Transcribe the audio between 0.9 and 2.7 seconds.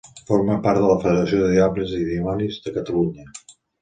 la Federació de Diables i Dimonis